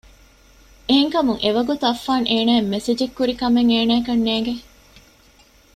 އެހެންކަމުން 0.87 1.41
އެ 1.43 1.49
ވަގުތު 1.57 1.83
އައްފާން 1.87 2.25
އޭނާއަށް 2.31 2.71
މެސެޖެއް 2.73 3.15
ކުރިކަމެއް 3.17 3.69
އޭނާއަކަށް 3.73 4.23
ނޭނގެ 4.27 4.53